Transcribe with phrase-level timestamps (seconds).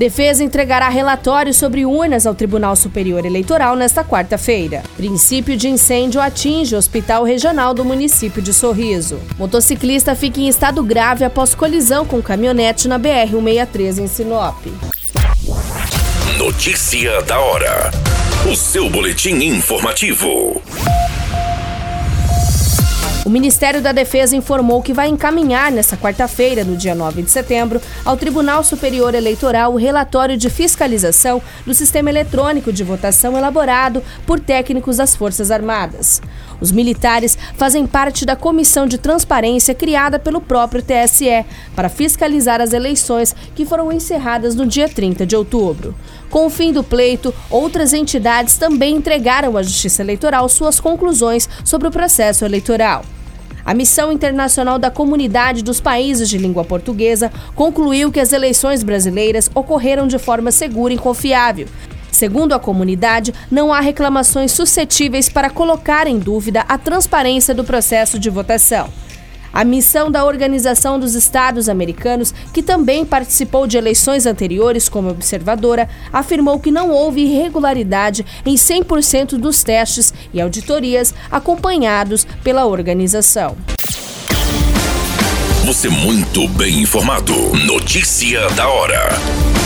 [0.00, 4.82] Defesa entregará relatório sobre urnas ao Tribunal Superior Eleitoral nesta quarta-feira.
[4.96, 9.20] Princípio de incêndio atinge o Hospital Regional do município de Sorriso.
[9.38, 14.64] Motociclista fica em estado grave após colisão com caminhonete na BR-163 em Sinop.
[16.38, 17.90] Notícia da hora.
[18.50, 20.62] O seu boletim informativo.
[23.30, 27.80] O Ministério da Defesa informou que vai encaminhar nesta quarta-feira, no dia 9 de setembro,
[28.04, 34.40] ao Tribunal Superior Eleitoral o relatório de fiscalização do sistema eletrônico de votação elaborado por
[34.40, 36.20] técnicos das Forças Armadas.
[36.60, 42.72] Os militares fazem parte da comissão de transparência criada pelo próprio TSE para fiscalizar as
[42.72, 45.94] eleições que foram encerradas no dia 30 de outubro.
[46.28, 51.86] Com o fim do pleito, outras entidades também entregaram à Justiça Eleitoral suas conclusões sobre
[51.86, 53.04] o processo eleitoral.
[53.64, 59.50] A Missão Internacional da Comunidade dos Países de Língua Portuguesa concluiu que as eleições brasileiras
[59.54, 61.66] ocorreram de forma segura e confiável.
[62.10, 68.18] Segundo a comunidade, não há reclamações suscetíveis para colocar em dúvida a transparência do processo
[68.18, 68.88] de votação.
[69.52, 75.88] A missão da Organização dos Estados Americanos, que também participou de eleições anteriores como observadora,
[76.12, 83.56] afirmou que não houve irregularidade em 100% dos testes e auditorias acompanhados pela organização.
[85.64, 87.34] Você muito bem informado.
[87.66, 89.59] Notícia da hora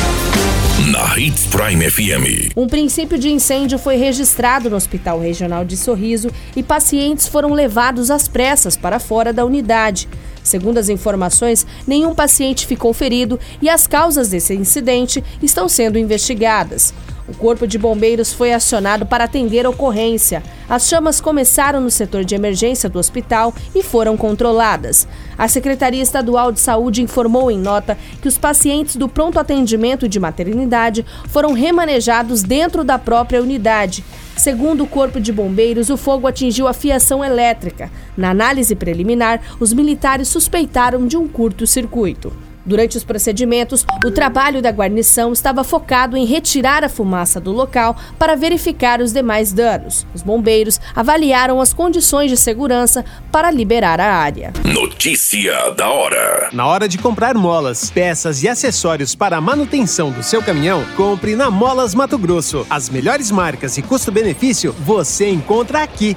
[0.94, 2.52] na Hits Prime FM.
[2.56, 8.12] Um princípio de incêndio foi registrado no Hospital Regional de Sorriso e pacientes foram levados
[8.12, 10.08] às pressas para fora da unidade.
[10.40, 16.94] Segundo as informações, nenhum paciente ficou ferido e as causas desse incidente estão sendo investigadas.
[17.26, 20.44] O Corpo de Bombeiros foi acionado para atender a ocorrência.
[20.68, 25.06] As chamas começaram no setor de emergência do hospital e foram controladas.
[25.36, 30.18] A Secretaria Estadual de Saúde informou em nota que os pacientes do pronto atendimento de
[30.18, 34.02] maternidade foram remanejados dentro da própria unidade.
[34.36, 37.90] Segundo o Corpo de Bombeiros, o fogo atingiu a fiação elétrica.
[38.16, 42.32] Na análise preliminar, os militares suspeitaram de um curto-circuito.
[42.66, 47.96] Durante os procedimentos, o trabalho da guarnição estava focado em retirar a fumaça do local
[48.18, 50.06] para verificar os demais danos.
[50.14, 54.52] Os bombeiros avaliaram as condições de segurança para liberar a área.
[54.64, 60.22] Notícia da hora: Na hora de comprar molas, peças e acessórios para a manutenção do
[60.22, 62.66] seu caminhão, compre na Molas Mato Grosso.
[62.70, 66.16] As melhores marcas e custo-benefício você encontra aqui.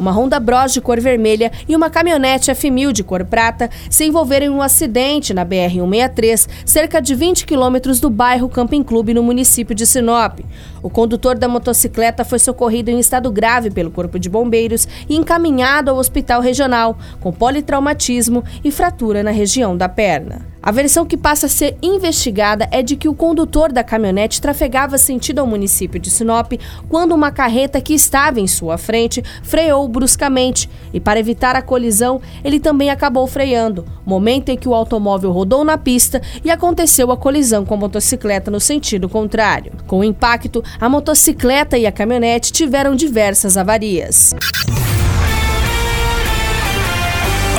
[0.00, 4.46] Uma Honda Bros de cor vermelha e uma caminhonete F1000 de cor prata se envolveram
[4.46, 9.74] em um acidente na BR-163, cerca de 20 quilômetros do bairro Camping Clube, no município
[9.74, 10.40] de Sinop.
[10.82, 15.90] O condutor da motocicleta foi socorrido em estado grave pelo Corpo de Bombeiros e encaminhado
[15.90, 20.46] ao hospital regional, com politraumatismo e fratura na região da perna.
[20.62, 24.98] A versão que passa a ser investigada é de que o condutor da caminhonete trafegava
[24.98, 26.52] sentido ao município de Sinop
[26.88, 32.20] quando uma carreta que estava em sua frente freou bruscamente e, para evitar a colisão,
[32.44, 37.16] ele também acabou freando, momento em que o automóvel rodou na pista e aconteceu a
[37.16, 39.72] colisão com a motocicleta no sentido contrário.
[39.86, 44.34] Com o impacto, a motocicleta e a caminhonete tiveram diversas avarias.